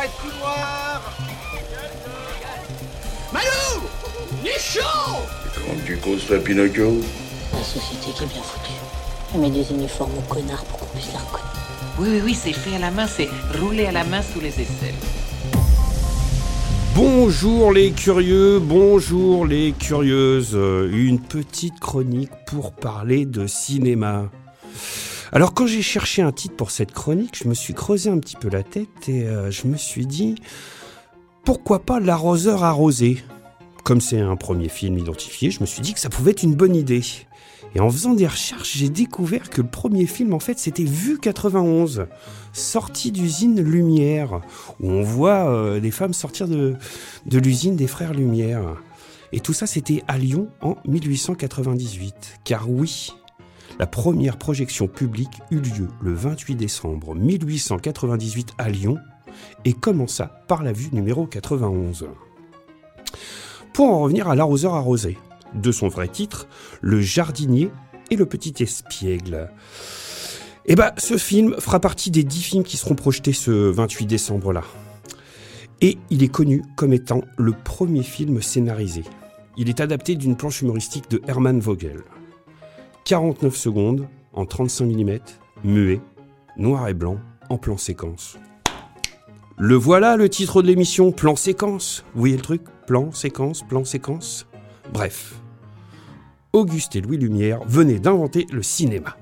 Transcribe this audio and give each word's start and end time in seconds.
Arrête 0.00 0.12
Malou 3.34 3.86
Il 4.42 4.48
est 4.48 4.58
chaud 4.58 4.80
Comment 5.54 5.78
tu 5.84 5.98
construis 5.98 6.40
Pinocchio? 6.40 7.02
La 7.52 7.62
société 7.62 8.10
qui 8.16 8.24
est 8.24 8.26
bien 8.26 8.40
foutue. 8.40 8.72
Elle 9.34 9.40
met 9.40 9.50
des 9.50 9.70
uniformes 9.70 10.12
aux 10.16 10.32
connards 10.32 10.64
pour 10.64 10.78
qu'on 10.78 10.86
puisse 10.86 11.12
la 11.12 11.18
reconnaître. 11.18 11.96
Oui, 11.98 12.08
oui, 12.12 12.20
oui, 12.24 12.34
c'est 12.34 12.54
fait 12.54 12.76
à 12.76 12.78
la 12.78 12.90
main, 12.90 13.06
c'est 13.06 13.28
roulé 13.60 13.84
à 13.84 13.92
la 13.92 14.04
main 14.04 14.22
sous 14.22 14.40
les 14.40 14.48
aisselles. 14.48 14.94
Bonjour 16.94 17.70
les 17.70 17.92
curieux, 17.92 18.58
bonjour 18.58 19.44
les 19.44 19.72
curieuses. 19.72 20.54
Une 20.54 21.20
petite 21.20 21.78
chronique 21.78 22.32
pour 22.46 22.72
parler 22.72 23.26
de 23.26 23.46
cinéma. 23.46 24.30
Alors 25.32 25.54
quand 25.54 25.66
j'ai 25.66 25.82
cherché 25.82 26.22
un 26.22 26.32
titre 26.32 26.56
pour 26.56 26.72
cette 26.72 26.92
chronique, 26.92 27.36
je 27.40 27.48
me 27.48 27.54
suis 27.54 27.72
creusé 27.72 28.10
un 28.10 28.18
petit 28.18 28.36
peu 28.36 28.48
la 28.48 28.64
tête 28.64 29.08
et 29.08 29.28
euh, 29.28 29.50
je 29.50 29.68
me 29.68 29.76
suis 29.76 30.06
dit 30.06 30.34
pourquoi 31.44 31.80
pas 31.80 32.00
l'arroseur 32.00 32.64
arrosé? 32.64 33.22
Comme 33.84 34.00
c'est 34.00 34.20
un 34.20 34.36
premier 34.36 34.68
film 34.68 34.98
identifié, 34.98 35.50
je 35.50 35.60
me 35.60 35.66
suis 35.66 35.80
dit 35.80 35.94
que 35.94 36.00
ça 36.00 36.10
pouvait 36.10 36.32
être 36.32 36.42
une 36.42 36.54
bonne 36.54 36.76
idée. 36.76 37.02
Et 37.74 37.80
en 37.80 37.88
faisant 37.88 38.14
des 38.14 38.26
recherches, 38.26 38.76
j'ai 38.76 38.88
découvert 38.88 39.48
que 39.48 39.62
le 39.62 39.68
premier 39.68 40.06
film, 40.06 40.34
en 40.34 40.40
fait, 40.40 40.58
c'était 40.58 40.84
Vue 40.84 41.18
91, 41.18 42.06
sorti 42.52 43.12
d'usine 43.12 43.60
Lumière, 43.60 44.40
où 44.80 44.90
on 44.90 45.02
voit 45.02 45.48
euh, 45.48 45.90
femmes 45.90 46.12
sortir 46.12 46.48
de, 46.48 46.76
de 47.26 47.38
l'usine 47.38 47.76
des 47.76 47.86
frères 47.86 48.12
Lumière. 48.12 48.76
Et 49.32 49.40
tout 49.40 49.52
ça, 49.52 49.66
c'était 49.66 50.02
à 50.08 50.18
Lyon 50.18 50.48
en 50.60 50.76
1898. 50.86 52.40
Car 52.44 52.68
oui, 52.68 53.12
la 53.78 53.86
première 53.86 54.36
projection 54.36 54.88
publique 54.88 55.40
eut 55.50 55.60
lieu 55.60 55.88
le 56.02 56.12
28 56.12 56.54
décembre 56.54 57.14
1898 57.14 58.54
à 58.58 58.68
Lyon 58.68 58.98
et 59.64 59.72
commença 59.72 60.42
par 60.48 60.62
la 60.62 60.72
vue 60.72 60.90
numéro 60.92 61.26
91. 61.26 62.08
Pour 63.72 63.86
en 63.86 64.00
revenir 64.00 64.28
à 64.28 64.34
l'arroseur 64.34 64.74
arrosé, 64.74 65.16
de 65.54 65.72
son 65.72 65.88
vrai 65.88 66.08
titre, 66.08 66.48
Le 66.80 67.00
jardinier 67.00 67.70
et 68.10 68.16
le 68.16 68.26
petit 68.26 68.54
espiègle. 68.62 69.50
Eh 70.66 70.74
ben, 70.74 70.92
ce 70.98 71.16
film 71.16 71.56
fera 71.58 71.80
partie 71.80 72.10
des 72.10 72.24
dix 72.24 72.42
films 72.42 72.64
qui 72.64 72.76
seront 72.76 72.94
projetés 72.94 73.32
ce 73.32 73.50
28 73.50 74.06
décembre-là. 74.06 74.62
Et 75.80 75.96
il 76.10 76.22
est 76.22 76.28
connu 76.28 76.62
comme 76.76 76.92
étant 76.92 77.22
le 77.38 77.52
premier 77.52 78.02
film 78.02 78.42
scénarisé. 78.42 79.02
Il 79.56 79.68
est 79.68 79.80
adapté 79.80 80.14
d'une 80.14 80.36
planche 80.36 80.60
humoristique 80.60 81.10
de 81.10 81.22
Hermann 81.26 81.60
Vogel. 81.60 82.02
49 83.04 83.56
secondes, 83.56 84.08
en 84.32 84.46
35 84.46 84.86
mm, 84.86 85.18
muet, 85.64 86.00
noir 86.56 86.88
et 86.88 86.94
blanc, 86.94 87.18
en 87.48 87.58
plan 87.58 87.76
séquence. 87.76 88.38
Le 89.58 89.74
voilà 89.74 90.16
le 90.16 90.28
titre 90.28 90.62
de 90.62 90.68
l'émission, 90.68 91.12
plan 91.12 91.36
séquence. 91.36 92.04
Vous 92.14 92.20
voyez 92.20 92.36
le 92.36 92.42
truc? 92.42 92.62
Plan, 92.86 93.12
séquence, 93.12 93.62
plan, 93.62 93.84
séquence. 93.84 94.46
Bref, 94.92 95.34
Auguste 96.52 96.96
et 96.96 97.00
Louis 97.00 97.18
Lumière 97.18 97.60
venaient 97.66 98.00
d'inventer 98.00 98.46
le 98.50 98.62
cinéma. 98.62 99.16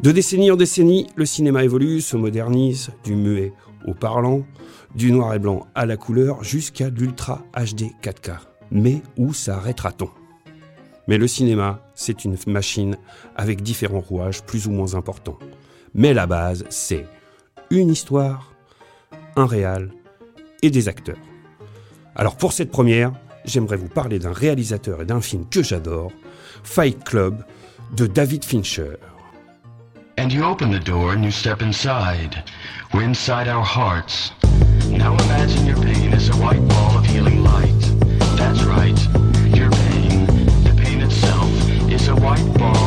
De 0.00 0.10
décennie 0.10 0.50
en 0.50 0.56
décennie, 0.56 1.06
le 1.16 1.24
cinéma 1.24 1.64
évolue, 1.64 2.00
se 2.00 2.16
modernise, 2.16 2.90
du 3.04 3.14
muet 3.14 3.52
au 3.86 3.94
parlant, 3.94 4.42
du 4.94 5.12
noir 5.12 5.32
et 5.34 5.38
blanc 5.38 5.66
à 5.74 5.86
la 5.86 5.96
couleur, 5.96 6.42
jusqu'à 6.42 6.90
l'ultra 6.90 7.42
HD 7.54 7.92
4K. 8.02 8.38
Mais 8.70 9.00
où 9.16 9.32
s'arrêtera-t-on? 9.32 10.10
Mais 11.06 11.18
le 11.18 11.26
cinéma, 11.26 11.80
c'est 11.94 12.24
une 12.24 12.36
machine 12.46 12.96
avec 13.36 13.62
différents 13.62 14.00
rouages 14.00 14.42
plus 14.42 14.66
ou 14.66 14.70
moins 14.70 14.94
importants. 14.94 15.38
Mais 15.94 16.14
la 16.14 16.26
base, 16.26 16.64
c'est 16.70 17.06
une 17.70 17.90
histoire, 17.90 18.52
un 19.36 19.46
réal 19.46 19.90
et 20.62 20.70
des 20.70 20.88
acteurs. 20.88 21.18
Alors 22.16 22.36
pour 22.36 22.52
cette 22.52 22.70
première, 22.70 23.12
j'aimerais 23.44 23.76
vous 23.76 23.88
parler 23.88 24.18
d'un 24.18 24.32
réalisateur 24.32 25.02
et 25.02 25.04
d'un 25.04 25.20
film 25.20 25.46
que 25.50 25.62
j'adore, 25.62 26.12
Fight 26.62 27.04
Club, 27.04 27.44
de 27.96 28.06
David 28.06 28.44
Fincher. 28.44 28.96
And 30.16 30.32
you 30.32 30.44
open 30.44 30.70
the 30.70 30.82
door 30.82 31.12
and 31.12 31.24
you 31.24 31.30
step 31.30 31.60
inside. 31.60 32.44
We're 32.92 33.02
inside 33.02 33.48
our 33.48 33.64
hearts. 33.64 34.30
Now 34.88 35.16
imagine 35.24 35.66
your 35.66 35.76
pain 35.76 36.12
is 36.12 36.28
a 36.30 36.36
white 36.36 36.66
ball 36.68 36.96
of 36.96 37.04
healing 37.04 37.42
light. 37.42 37.80
That's 38.36 38.62
right. 38.62 39.33
White 42.20 42.58
ball 42.58 42.83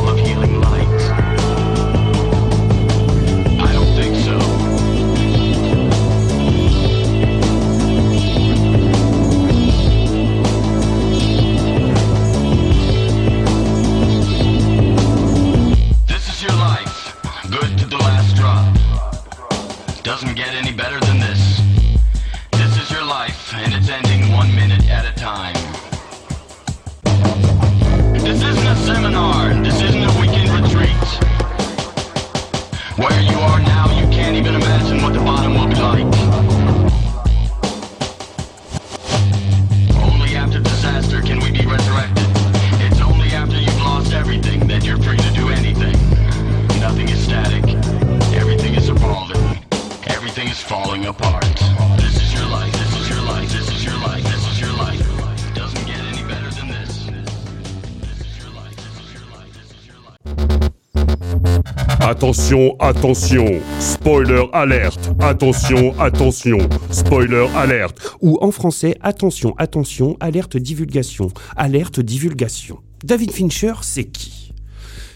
Attention, 62.47 62.77
attention, 62.79 63.61
spoiler 63.81 64.45
alerte, 64.53 65.11
attention, 65.19 65.93
attention, 65.99 66.59
spoiler 66.91 67.45
alerte. 67.53 68.15
Ou 68.21 68.37
en 68.39 68.51
français, 68.51 68.95
attention, 69.01 69.53
attention, 69.57 70.15
alerte 70.21 70.55
divulgation, 70.55 71.27
alerte 71.57 71.99
divulgation. 71.99 72.79
David 73.03 73.31
Fincher, 73.31 73.73
c'est 73.81 74.05
qui? 74.05 74.53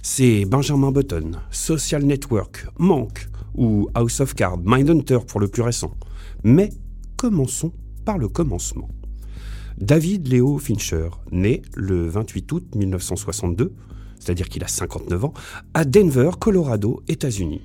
C'est 0.02 0.44
Benjamin 0.44 0.92
Button, 0.92 1.32
Social 1.52 2.04
Network, 2.04 2.68
Mank 2.78 3.30
ou 3.56 3.88
House 3.96 4.20
of 4.20 4.34
Cards, 4.34 4.60
Mindhunter 4.66 5.20
pour 5.26 5.40
le 5.40 5.48
plus 5.48 5.62
récent. 5.62 5.94
Mais 6.44 6.70
commençons 7.16 7.72
par 8.04 8.18
le 8.18 8.28
commencement. 8.28 8.90
David 9.78 10.28
Leo 10.28 10.58
Fincher, 10.58 11.08
né 11.32 11.62
le 11.76 12.10
28 12.10 12.52
août 12.52 12.76
1962, 12.76 13.74
c'est-à-dire 14.22 14.48
qu'il 14.50 14.64
a 14.64 14.68
59 14.68 15.26
ans, 15.26 15.34
à 15.74 15.84
Denver, 15.84 16.30
Colorado, 16.40 17.02
États-Unis. 17.08 17.62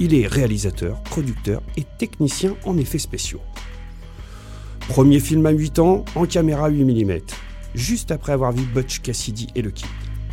Il 0.00 0.14
est 0.14 0.26
réalisateur, 0.26 1.00
producteur 1.04 1.62
et 1.76 1.84
technicien 1.98 2.56
en 2.64 2.76
effets 2.76 2.98
spéciaux. 2.98 3.40
Premier 4.88 5.20
film 5.20 5.46
à 5.46 5.50
8 5.50 5.78
ans, 5.78 6.04
en 6.16 6.26
caméra 6.26 6.68
8 6.68 6.84
mm, 6.84 7.20
juste 7.74 8.10
après 8.10 8.32
avoir 8.32 8.52
vu 8.52 8.64
Butch 8.64 9.00
Cassidy 9.00 9.46
et 9.54 9.62
le 9.62 9.70
Kid. 9.70 9.86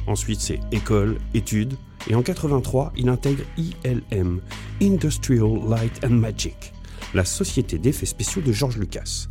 Ensuite, 0.08 0.42
c'est 0.42 0.60
école, 0.72 1.18
études, 1.36 1.76
et 2.10 2.16
en 2.16 2.24
83, 2.24 2.94
il 2.98 3.10
intègre 3.10 3.44
ILM, 3.58 4.40
Industrial 4.82 5.70
Light 5.70 6.04
and 6.04 6.10
Magic, 6.10 6.74
la 7.14 7.26
société 7.26 7.78
d'effets 7.78 8.08
spéciaux 8.08 8.42
de 8.42 8.52
George 8.52 8.78
Lucas. 8.78 9.28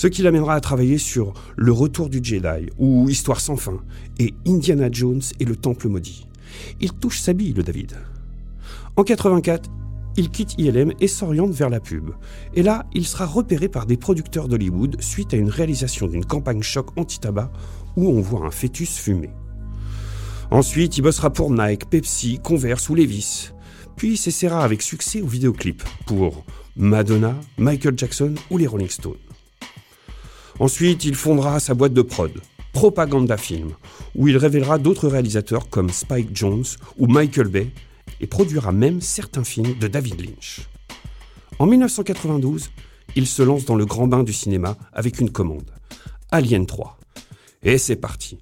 Ce 0.00 0.06
qui 0.06 0.22
l'amènera 0.22 0.54
à 0.54 0.60
travailler 0.60 0.96
sur 0.96 1.34
Le 1.58 1.72
Retour 1.72 2.08
du 2.08 2.20
Jedi 2.22 2.70
ou 2.78 3.10
Histoire 3.10 3.38
sans 3.38 3.58
fin 3.58 3.82
et 4.18 4.32
Indiana 4.46 4.88
Jones 4.90 5.20
et 5.40 5.44
le 5.44 5.56
Temple 5.56 5.88
maudit. 5.88 6.26
Il 6.80 6.94
touche 6.94 7.20
sa 7.20 7.34
bille, 7.34 7.52
le 7.52 7.62
David. 7.62 7.92
En 8.96 9.04
84, 9.04 9.68
il 10.16 10.30
quitte 10.30 10.54
ILM 10.56 10.94
et 11.00 11.06
s'oriente 11.06 11.52
vers 11.52 11.68
la 11.68 11.80
pub. 11.80 12.12
Et 12.54 12.62
là, 12.62 12.86
il 12.94 13.06
sera 13.06 13.26
repéré 13.26 13.68
par 13.68 13.84
des 13.84 13.98
producteurs 13.98 14.48
d'Hollywood 14.48 14.96
suite 15.02 15.34
à 15.34 15.36
une 15.36 15.50
réalisation 15.50 16.06
d'une 16.06 16.24
campagne 16.24 16.62
choc 16.62 16.96
anti-tabac 16.96 17.52
où 17.96 18.08
on 18.08 18.22
voit 18.22 18.46
un 18.46 18.50
fœtus 18.50 18.96
fumer. 18.96 19.28
Ensuite, 20.50 20.96
il 20.96 21.02
bossera 21.02 21.28
pour 21.28 21.50
Nike, 21.50 21.90
Pepsi, 21.90 22.38
Converse 22.42 22.88
ou 22.88 22.94
Levis. 22.94 23.50
Puis 23.96 24.12
il 24.12 24.16
s'essaiera 24.16 24.64
avec 24.64 24.80
succès 24.80 25.20
aux 25.20 25.26
vidéoclips 25.26 25.84
pour 26.06 26.46
Madonna, 26.74 27.34
Michael 27.58 27.98
Jackson 27.98 28.34
ou 28.50 28.56
les 28.56 28.66
Rolling 28.66 28.88
Stones. 28.88 29.29
Ensuite, 30.60 31.06
il 31.06 31.14
fondera 31.14 31.58
sa 31.58 31.72
boîte 31.72 31.94
de 31.94 32.02
prod, 32.02 32.32
Propaganda 32.74 33.38
Film, 33.38 33.70
où 34.14 34.28
il 34.28 34.36
révélera 34.36 34.76
d'autres 34.76 35.08
réalisateurs 35.08 35.70
comme 35.70 35.88
Spike 35.88 36.36
Jones 36.36 36.66
ou 36.98 37.06
Michael 37.06 37.48
Bay 37.48 37.70
et 38.20 38.26
produira 38.26 38.70
même 38.70 39.00
certains 39.00 39.42
films 39.42 39.78
de 39.78 39.88
David 39.88 40.20
Lynch. 40.20 40.68
En 41.58 41.66
1992, 41.66 42.70
il 43.16 43.26
se 43.26 43.42
lance 43.42 43.64
dans 43.64 43.74
le 43.74 43.86
grand 43.86 44.06
bain 44.06 44.22
du 44.22 44.34
cinéma 44.34 44.76
avec 44.92 45.18
une 45.18 45.30
commande. 45.30 45.70
Alien 46.30 46.66
3. 46.66 46.98
Et 47.62 47.78
c'est 47.78 47.96
parti. 47.96 48.38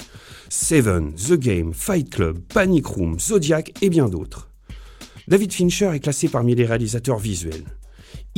Seven, 0.49 1.15
The 1.15 1.35
Game, 1.35 1.73
Fight 1.73 2.11
Club, 2.11 2.41
Panic 2.53 2.87
Room, 2.87 3.21
Zodiac 3.21 3.73
et 3.81 3.91
bien 3.91 4.09
d'autres. 4.09 4.49
David 5.29 5.53
Fincher 5.53 5.93
est 5.95 6.01
classé 6.01 6.29
parmi 6.29 6.57
les 6.57 6.67
réalisateurs 6.67 7.19
visuels. 7.19 7.78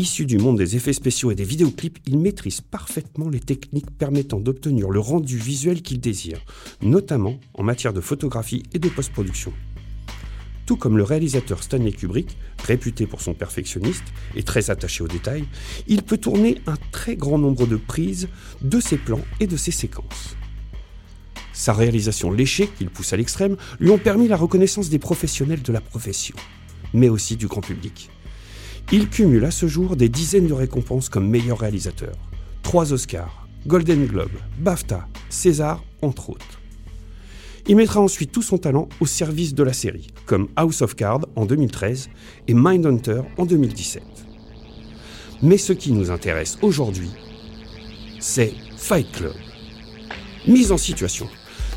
Issu 0.00 0.24
du 0.24 0.38
monde 0.38 0.56
des 0.56 0.76
effets 0.76 0.94
spéciaux 0.94 1.30
et 1.30 1.34
des 1.34 1.44
vidéoclips, 1.44 1.98
il 2.06 2.16
maîtrise 2.16 2.62
parfaitement 2.62 3.28
les 3.28 3.38
techniques 3.38 3.90
permettant 3.90 4.40
d'obtenir 4.40 4.88
le 4.88 4.98
rendu 4.98 5.36
visuel 5.36 5.82
qu'il 5.82 6.00
désire, 6.00 6.42
notamment 6.80 7.38
en 7.52 7.62
matière 7.62 7.92
de 7.92 8.00
photographie 8.00 8.62
et 8.72 8.78
de 8.78 8.88
post-production. 8.88 9.52
Tout 10.64 10.78
comme 10.78 10.96
le 10.96 11.02
réalisateur 11.02 11.62
Stanley 11.62 11.92
Kubrick, 11.92 12.38
réputé 12.64 13.06
pour 13.06 13.20
son 13.20 13.34
perfectionniste 13.34 14.04
et 14.34 14.42
très 14.42 14.70
attaché 14.70 15.04
aux 15.04 15.06
détails, 15.06 15.44
il 15.86 16.02
peut 16.02 16.16
tourner 16.16 16.62
un 16.66 16.76
très 16.92 17.14
grand 17.14 17.36
nombre 17.36 17.66
de 17.66 17.76
prises 17.76 18.30
de 18.62 18.80
ses 18.80 18.96
plans 18.96 19.20
et 19.38 19.46
de 19.46 19.58
ses 19.58 19.70
séquences. 19.70 20.34
Sa 21.52 21.74
réalisation 21.74 22.32
léchée, 22.32 22.70
qu'il 22.78 22.88
pousse 22.88 23.12
à 23.12 23.18
l'extrême, 23.18 23.58
lui 23.80 23.90
ont 23.90 23.98
permis 23.98 24.28
la 24.28 24.38
reconnaissance 24.38 24.88
des 24.88 24.98
professionnels 24.98 25.60
de 25.60 25.72
la 25.74 25.82
profession, 25.82 26.36
mais 26.94 27.10
aussi 27.10 27.36
du 27.36 27.48
grand 27.48 27.60
public. 27.60 28.08
Il 28.92 29.08
cumule 29.08 29.44
à 29.44 29.52
ce 29.52 29.68
jour 29.68 29.94
des 29.94 30.08
dizaines 30.08 30.48
de 30.48 30.52
récompenses 30.52 31.08
comme 31.08 31.28
meilleur 31.28 31.60
réalisateur. 31.60 32.16
Trois 32.64 32.92
Oscars, 32.92 33.46
Golden 33.64 34.04
Globe, 34.06 34.32
BAFTA, 34.58 35.06
César, 35.28 35.84
entre 36.02 36.30
autres. 36.30 36.60
Il 37.68 37.76
mettra 37.76 38.00
ensuite 38.00 38.32
tout 38.32 38.42
son 38.42 38.58
talent 38.58 38.88
au 38.98 39.06
service 39.06 39.54
de 39.54 39.62
la 39.62 39.72
série, 39.72 40.08
comme 40.26 40.48
House 40.56 40.82
of 40.82 40.96
Cards 40.96 41.20
en 41.36 41.46
2013 41.46 42.10
et 42.48 42.54
Mindhunter 42.54 43.22
en 43.38 43.46
2017. 43.46 44.02
Mais 45.42 45.56
ce 45.56 45.72
qui 45.72 45.92
nous 45.92 46.10
intéresse 46.10 46.58
aujourd'hui, 46.60 47.10
c'est 48.18 48.52
Fight 48.76 49.12
Club. 49.12 49.34
Mise 50.48 50.72
en 50.72 50.78
situation. 50.78 51.28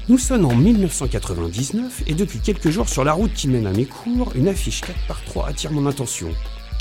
Nous 0.09 0.18
sommes 0.18 0.45
en 0.45 0.56
1999 0.56 2.06
et 2.07 2.16
depuis 2.16 2.39
quelques 2.39 2.71
jours 2.71 2.89
sur 2.89 3.04
la 3.04 3.13
route 3.13 3.33
qui 3.33 3.48
mène 3.48 3.68
à 3.68 3.71
mes 3.71 3.86
cours, 3.86 4.31
une 4.33 4.48
affiche 4.48 4.81
4 4.81 5.07
par 5.07 5.24
3 5.25 5.48
attire 5.50 5.71
mon 5.71 5.86
attention. 5.86 6.30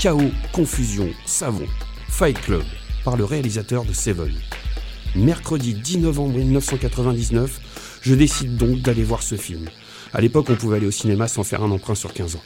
Chaos, 0.03 0.31
confusion, 0.51 1.09
savon. 1.25 1.65
Fight 2.09 2.37
Club, 2.41 2.65
par 3.05 3.15
le 3.15 3.23
réalisateur 3.23 3.85
de 3.85 3.93
Seven. 3.93 4.33
Mercredi 5.15 5.75
10 5.75 5.99
novembre 5.99 6.39
1999, 6.39 7.61
je 8.01 8.13
décide 8.13 8.57
donc 8.57 8.81
d'aller 8.81 9.03
voir 9.03 9.23
ce 9.23 9.35
film. 9.35 9.69
À 10.11 10.19
l'époque, 10.19 10.47
on 10.49 10.57
pouvait 10.57 10.75
aller 10.75 10.87
au 10.87 10.91
cinéma 10.91 11.29
sans 11.29 11.45
faire 11.45 11.63
un 11.63 11.71
emprunt 11.71 11.95
sur 11.95 12.11
15 12.11 12.35
ans. 12.35 12.43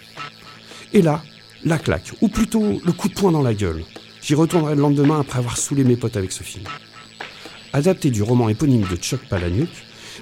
Et 0.94 1.02
là, 1.02 1.24
la 1.66 1.80
claque, 1.80 2.14
ou 2.22 2.28
plutôt 2.28 2.80
le 2.86 2.92
coup 2.92 3.10
de 3.10 3.16
poing 3.16 3.32
dans 3.32 3.42
la 3.42 3.56
gueule. 3.56 3.84
J'y 4.22 4.36
retournerai 4.36 4.76
le 4.76 4.82
lendemain 4.82 5.20
après 5.22 5.40
avoir 5.40 5.58
saoulé 5.58 5.84
mes 5.84 5.96
potes 5.96 6.16
avec 6.16 6.34
ce 6.34 6.44
film. 6.44 6.66
Adapté 7.74 8.12
du 8.12 8.22
roman 8.22 8.50
éponyme 8.50 8.86
de 8.88 8.98
Chuck 8.98 9.22
Palahniuk, 9.28 9.70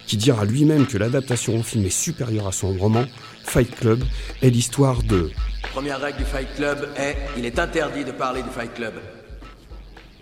qui 0.07 0.18
dira 0.18 0.45
lui-même 0.45 0.88
que 0.88 0.97
l'adaptation 0.97 1.57
au 1.57 1.63
film 1.63 1.86
est 1.86 1.89
supérieure 1.89 2.47
à 2.47 2.51
son 2.51 2.74
roman, 2.74 3.06
Fight 3.44 3.75
Club 3.75 4.03
est 4.42 4.50
l'histoire 4.50 5.01
de 5.03 5.31
Première 5.71 6.00
règle 6.00 6.19
du 6.19 6.25
Fight 6.25 6.47
Club 6.56 6.88
est 6.97 7.18
il 7.38 7.45
est 7.45 7.59
interdit 7.59 8.06
de 8.06 8.12
parler 8.12 8.42
du 8.44 8.50
Fight 8.50 8.74
Club. 8.74 8.94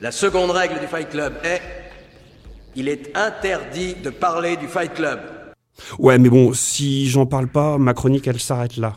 La 0.02 0.12
seconde 0.12 0.52
règle 0.52 0.80
du 0.80 0.88
Fight 0.88 1.10
Club 1.10 1.34
est 1.44 1.62
il 2.75 2.88
est 2.88 3.16
interdit 3.16 3.96
de 3.96 4.10
parler 4.10 4.58
du 4.58 4.68
Fight 4.68 4.94
Club. 4.94 5.20
Ouais, 6.00 6.18
mais 6.18 6.30
bon, 6.30 6.54
si 6.54 7.08
j'en 7.10 7.25
parle 7.25 7.48
pas, 7.48 7.78
ma 7.78 7.94
chronique 7.94 8.28
elle 8.28 8.40
s'arrête 8.40 8.78
là. 8.78 8.96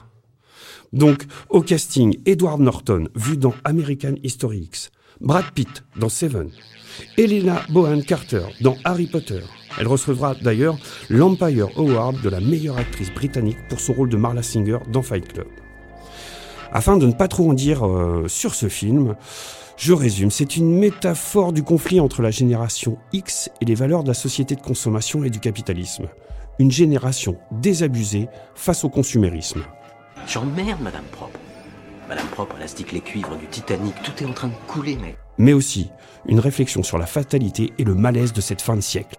Donc, 0.92 1.24
au 1.50 1.62
casting, 1.62 2.18
Edward 2.24 2.60
Norton, 2.60 3.08
vu 3.14 3.36
dans 3.36 3.54
American 3.64 4.14
History 4.22 4.60
X, 4.60 4.90
Brad 5.20 5.50
Pitt 5.54 5.84
dans 5.96 6.08
Seven, 6.08 6.50
Elena 7.18 7.62
Bohan 7.68 8.00
Carter 8.00 8.46
dans 8.60 8.76
Harry 8.84 9.06
Potter. 9.06 9.42
Elle 9.78 9.88
recevra 9.88 10.34
d'ailleurs 10.34 10.78
l'Empire 11.08 11.68
Award 11.76 12.20
de 12.22 12.28
la 12.28 12.40
meilleure 12.40 12.78
actrice 12.78 13.12
britannique 13.12 13.58
pour 13.68 13.80
son 13.80 13.92
rôle 13.92 14.08
de 14.08 14.16
Marla 14.16 14.42
Singer 14.42 14.78
dans 14.90 15.02
Fight 15.02 15.32
Club. 15.32 15.46
Afin 16.72 16.96
de 16.96 17.06
ne 17.06 17.12
pas 17.12 17.28
trop 17.28 17.50
en 17.50 17.54
dire 17.54 17.86
euh, 17.86 18.26
sur 18.28 18.54
ce 18.54 18.68
film, 18.68 19.16
je 19.76 19.92
résume, 19.92 20.30
c'est 20.30 20.56
une 20.56 20.78
métaphore 20.78 21.52
du 21.52 21.62
conflit 21.62 22.00
entre 22.00 22.22
la 22.22 22.30
génération 22.30 22.98
X 23.12 23.50
et 23.60 23.66
les 23.66 23.74
valeurs 23.74 24.02
de 24.02 24.08
la 24.08 24.14
société 24.14 24.56
de 24.56 24.62
consommation 24.62 25.22
et 25.24 25.30
du 25.30 25.38
capitalisme. 25.38 26.08
Une 26.58 26.70
génération 26.70 27.36
désabusée 27.50 28.28
face 28.54 28.84
au 28.84 28.88
consumérisme. 28.88 29.62
J'emmerde 30.26 30.80
Madame 30.80 31.04
Propre. 31.12 31.38
Madame 32.08 32.26
Propre, 32.28 32.56
élastique 32.56 32.92
les 32.92 33.00
cuivres 33.00 33.36
du 33.36 33.46
Titanic, 33.46 33.94
tout 34.02 34.22
est 34.22 34.26
en 34.26 34.32
train 34.32 34.48
de 34.48 34.54
couler, 34.66 34.96
mec. 34.96 35.18
Mais 35.38 35.52
aussi 35.52 35.90
une 36.26 36.40
réflexion 36.40 36.82
sur 36.82 36.98
la 36.98 37.06
fatalité 37.06 37.72
et 37.78 37.84
le 37.84 37.94
malaise 37.94 38.32
de 38.32 38.40
cette 38.40 38.62
fin 38.62 38.76
de 38.76 38.80
siècle. 38.80 39.16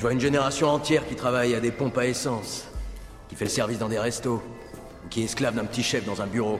Je 0.00 0.06
vois 0.06 0.14
une 0.14 0.20
génération 0.20 0.70
entière 0.70 1.06
qui 1.06 1.14
travaille 1.14 1.54
à 1.54 1.60
des 1.60 1.70
pompes 1.70 1.98
à 1.98 2.06
essence, 2.06 2.66
qui 3.28 3.34
fait 3.34 3.44
le 3.44 3.50
service 3.50 3.78
dans 3.78 3.90
des 3.90 3.98
restos, 3.98 4.42
ou 5.04 5.08
qui 5.10 5.20
est 5.20 5.24
esclave 5.24 5.54
d'un 5.54 5.66
petit 5.66 5.82
chef 5.82 6.06
dans 6.06 6.22
un 6.22 6.26
bureau. 6.26 6.58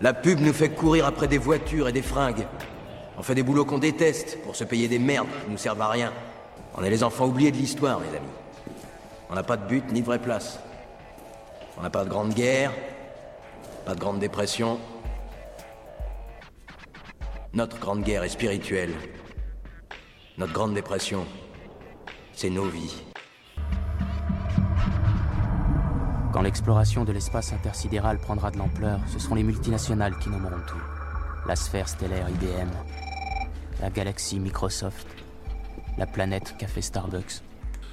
La 0.00 0.12
pub 0.12 0.40
nous 0.40 0.52
fait 0.52 0.70
courir 0.70 1.06
après 1.06 1.28
des 1.28 1.38
voitures 1.38 1.86
et 1.86 1.92
des 1.92 2.02
fringues. 2.02 2.48
On 3.16 3.22
fait 3.22 3.36
des 3.36 3.44
boulots 3.44 3.64
qu'on 3.64 3.78
déteste 3.78 4.42
pour 4.42 4.56
se 4.56 4.64
payer 4.64 4.88
des 4.88 4.98
merdes 4.98 5.28
qui 5.44 5.52
nous 5.52 5.56
servent 5.56 5.82
à 5.82 5.88
rien. 5.88 6.12
On 6.76 6.82
est 6.82 6.90
les 6.90 7.04
enfants 7.04 7.26
oubliés 7.26 7.52
de 7.52 7.58
l'histoire, 7.58 8.00
mes 8.00 8.08
amis. 8.08 8.26
On 9.30 9.36
n'a 9.36 9.44
pas 9.44 9.56
de 9.56 9.68
but 9.68 9.92
ni 9.92 10.00
de 10.00 10.06
vraie 10.06 10.18
place. 10.18 10.58
On 11.78 11.82
n'a 11.82 11.90
pas 11.90 12.02
de 12.02 12.10
grande 12.10 12.34
guerre, 12.34 12.72
pas 13.84 13.94
de 13.94 14.00
grande 14.00 14.18
dépression. 14.18 14.80
Notre 17.52 17.78
grande 17.78 18.02
guerre 18.02 18.24
est 18.24 18.30
spirituelle. 18.30 18.94
Notre 20.38 20.52
grande 20.52 20.74
dépression, 20.74 21.24
c'est 22.34 22.50
nos 22.50 22.68
vies. 22.68 22.94
Quand 26.30 26.42
l'exploration 26.42 27.06
de 27.06 27.12
l'espace 27.12 27.54
intersidéral 27.54 28.18
prendra 28.18 28.50
de 28.50 28.58
l'ampleur, 28.58 29.00
ce 29.06 29.18
seront 29.18 29.36
les 29.36 29.42
multinationales 29.42 30.18
qui 30.18 30.28
nommeront 30.28 30.60
tout. 30.66 30.76
La 31.46 31.56
sphère 31.56 31.88
stellaire 31.88 32.28
IBM, 32.28 32.68
la 33.80 33.88
galaxie 33.88 34.38
Microsoft, 34.38 35.06
la 35.96 36.04
planète 36.04 36.54
Café 36.58 36.82
Starbucks. 36.82 37.40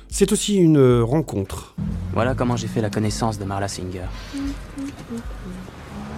C'est 0.10 0.34
aussi 0.34 0.58
une 0.58 1.02
rencontre. 1.02 1.76
Voilà 2.12 2.36
comment 2.36 2.58
j'ai 2.58 2.68
fait 2.68 2.82
la 2.82 2.90
connaissance 2.90 3.40
de 3.40 3.46
Marla 3.46 3.70
Singer. 3.70 4.08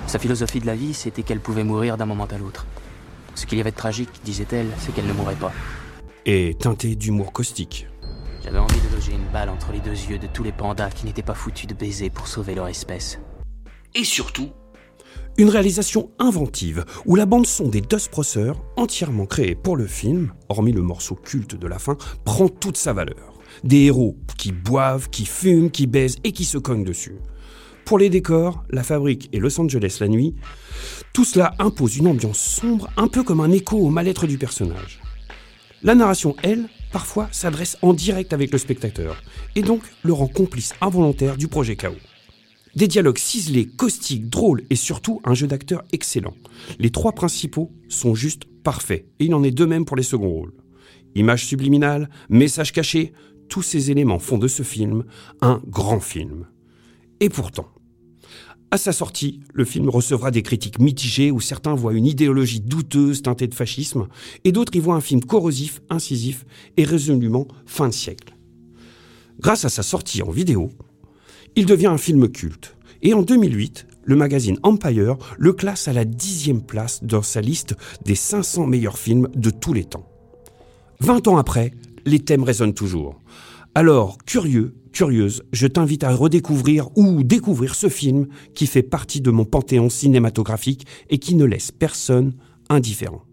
Sa 0.07 0.17
philosophie 0.17 0.59
de 0.59 0.65
la 0.65 0.75
vie, 0.75 0.95
c'était 0.95 1.21
qu'elle 1.21 1.39
pouvait 1.39 1.63
mourir 1.63 1.97
d'un 1.97 2.07
moment 2.07 2.25
à 2.25 2.37
l'autre. 2.39 2.65
Ce 3.35 3.45
qu'il 3.45 3.59
y 3.59 3.61
avait 3.61 3.69
de 3.69 3.75
tragique, 3.75 4.09
disait-elle, 4.23 4.71
c'est 4.79 4.91
qu'elle 4.91 5.05
ne 5.05 5.13
mourrait 5.13 5.35
pas. 5.35 5.51
Et 6.27 6.55
teinté 6.59 6.95
d'humour 6.95 7.31
caustique. 7.31 7.87
J'avais 8.43 8.57
envie 8.57 8.79
de 8.79 8.95
loger 8.95 9.11
une 9.11 9.31
balle 9.31 9.49
entre 9.49 9.71
les 9.71 9.79
deux 9.79 9.91
yeux 9.91 10.17
de 10.17 10.25
tous 10.25 10.41
les 10.41 10.51
pandas 10.51 10.89
qui 10.89 11.05
n'étaient 11.05 11.21
pas 11.21 11.35
foutus 11.35 11.67
de 11.67 11.75
baiser 11.75 12.09
pour 12.09 12.27
sauver 12.27 12.55
leur 12.55 12.67
espèce. 12.67 13.19
Et 13.93 14.03
surtout, 14.03 14.49
Une 15.37 15.49
réalisation 15.49 16.09
inventive 16.17 16.85
où 17.05 17.15
la 17.15 17.25
bande-son 17.25 17.67
des 17.67 17.81
Dust 17.81 18.09
Processors, 18.09 18.63
entièrement 18.77 19.25
créée 19.25 19.53
pour 19.53 19.75
le 19.75 19.85
film, 19.85 20.31
hormis 20.49 20.71
le 20.71 20.81
morceau 20.81 21.13
culte 21.13 21.55
de 21.55 21.67
la 21.67 21.77
fin, 21.77 21.97
prend 22.23 22.47
toute 22.47 22.77
sa 22.77 22.93
valeur. 22.93 23.33
Des 23.63 23.83
héros 23.83 24.17
qui 24.37 24.51
boivent, 24.51 25.09
qui 25.09 25.25
fument, 25.25 25.69
qui 25.69 25.87
baisent 25.87 26.17
et 26.23 26.31
qui 26.31 26.45
se 26.45 26.57
cognent 26.57 26.85
dessus. 26.85 27.17
Pour 27.83 27.99
les 27.99 28.09
décors, 28.09 28.63
la 28.69 28.81
fabrique 28.83 29.29
et 29.31 29.39
Los 29.39 29.59
Angeles 29.59 29.97
la 29.99 30.07
nuit, 30.07 30.35
tout 31.13 31.25
cela 31.25 31.53
impose 31.59 31.97
une 31.97 32.07
ambiance 32.07 32.39
sombre, 32.39 32.89
un 32.97 33.07
peu 33.07 33.21
comme 33.21 33.41
un 33.41 33.51
écho 33.51 33.77
au 33.77 33.89
mal-être 33.89 34.25
du 34.25 34.37
personnage. 34.37 35.01
La 35.85 35.93
narration, 35.93 36.35
elle, 36.41 36.67
parfois 36.91 37.29
s'adresse 37.31 37.77
en 37.83 37.93
direct 37.93 38.33
avec 38.33 38.51
le 38.51 38.57
spectateur, 38.57 39.21
et 39.53 39.61
donc 39.61 39.83
le 40.01 40.13
rend 40.13 40.25
complice 40.25 40.73
involontaire 40.81 41.37
du 41.37 41.47
projet 41.47 41.75
Chaos. 41.75 41.93
Des 42.75 42.87
dialogues 42.87 43.19
ciselés, 43.19 43.67
caustiques, 43.67 44.27
drôles 44.27 44.63
et 44.71 44.75
surtout 44.75 45.21
un 45.25 45.35
jeu 45.35 45.45
d'acteur 45.45 45.83
excellent. 45.91 46.33
Les 46.79 46.89
trois 46.89 47.11
principaux 47.11 47.71
sont 47.87 48.15
juste 48.15 48.45
parfaits, 48.63 49.05
et 49.19 49.25
il 49.25 49.35
en 49.35 49.43
est 49.43 49.51
de 49.51 49.63
même 49.63 49.85
pour 49.85 49.95
les 49.95 50.01
seconds 50.01 50.31
rôles. 50.31 50.55
Images 51.13 51.45
subliminales, 51.45 52.09
messages 52.29 52.73
cachés, 52.73 53.13
tous 53.47 53.61
ces 53.61 53.91
éléments 53.91 54.17
font 54.17 54.39
de 54.39 54.47
ce 54.47 54.63
film 54.63 55.03
un 55.41 55.61
grand 55.67 55.99
film. 55.99 56.47
Et 57.19 57.29
pourtant, 57.29 57.69
à 58.75 58.77
sa 58.77 58.91
sortie, 58.91 59.39
le 59.53 59.63
film 59.63 59.87
recevra 59.87 60.31
des 60.31 60.43
critiques 60.43 60.79
mitigées 60.79 61.31
où 61.31 61.39
certains 61.39 61.75
voient 61.75 61.93
une 61.93 62.05
idéologie 62.05 62.59
douteuse 62.59 63.21
teintée 63.21 63.47
de 63.47 63.53
fascisme 63.53 64.07
et 64.43 64.51
d'autres 64.51 64.75
y 64.75 64.81
voient 64.81 64.95
un 64.95 65.01
film 65.01 65.23
corrosif, 65.23 65.81
incisif 65.89 66.45
et 66.75 66.83
résolument 66.83 67.47
fin 67.65 67.87
de 67.87 67.93
siècle. 67.93 68.35
Grâce 69.39 69.63
à 69.63 69.69
sa 69.69 69.81
sortie 69.81 70.21
en 70.23 70.29
vidéo, 70.29 70.71
il 71.55 71.65
devient 71.65 71.87
un 71.87 71.97
film 71.97 72.27
culte. 72.27 72.75
Et 73.01 73.13
en 73.13 73.21
2008, 73.21 73.87
le 74.03 74.17
magazine 74.17 74.59
Empire 74.61 75.15
le 75.37 75.53
classe 75.53 75.87
à 75.87 75.93
la 75.93 76.03
dixième 76.03 76.61
place 76.61 77.01
dans 77.01 77.21
sa 77.21 77.39
liste 77.39 77.75
des 78.03 78.15
500 78.15 78.67
meilleurs 78.67 78.97
films 78.97 79.29
de 79.35 79.51
tous 79.51 79.71
les 79.71 79.85
temps. 79.85 80.09
20 80.99 81.29
ans 81.29 81.37
après, 81.37 81.71
les 82.05 82.19
thèmes 82.19 82.43
résonnent 82.43 82.73
toujours. 82.73 83.21
Alors, 83.77 84.19
curieux, 84.25 84.73
curieuse, 84.93 85.43
je 85.51 85.67
t'invite 85.67 86.05
à 86.05 86.15
redécouvrir 86.15 86.87
ou 86.95 87.23
découvrir 87.23 87.75
ce 87.75 87.89
film 87.89 88.27
qui 88.53 88.67
fait 88.67 88.83
partie 88.83 89.19
de 89.19 89.31
mon 89.31 89.43
panthéon 89.43 89.89
cinématographique 89.89 90.87
et 91.09 91.17
qui 91.17 91.35
ne 91.35 91.43
laisse 91.43 91.71
personne 91.71 92.35
indifférent. 92.69 93.23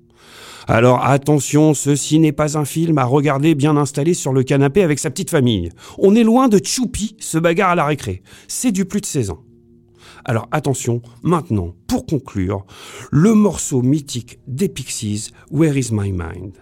Alors 0.67 1.05
attention, 1.05 1.75
ceci 1.75 2.19
n'est 2.19 2.33
pas 2.33 2.59
un 2.59 2.65
film 2.65 2.99
à 2.99 3.05
regarder 3.05 3.55
bien 3.55 3.77
installé 3.77 4.15
sur 4.15 4.33
le 4.33 4.43
canapé 4.43 4.83
avec 4.83 4.99
sa 4.99 5.11
petite 5.11 5.31
famille. 5.31 5.71
On 5.99 6.17
est 6.17 6.25
loin 6.25 6.49
de 6.49 6.61
Choupi, 6.63 7.15
ce 7.21 7.39
bagarre 7.39 7.71
à 7.71 7.75
la 7.77 7.85
récré. 7.85 8.23
C'est 8.49 8.73
du 8.73 8.85
plus 8.85 9.01
de 9.01 9.07
16 9.07 9.31
ans. 9.31 9.45
Alors 10.25 10.49
attention, 10.51 11.03
maintenant, 11.23 11.75
pour 11.87 12.05
conclure, 12.05 12.65
le 13.13 13.35
morceau 13.35 13.83
mythique 13.83 14.41
des 14.49 14.69
Pixies, 14.69 15.31
Where 15.53 15.77
is 15.77 15.91
my 15.93 16.11
mind? 16.11 16.55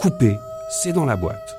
Coupé, 0.00 0.34
c'est 0.70 0.92
dans 0.92 1.06
la 1.06 1.16
boîte. 1.16 1.56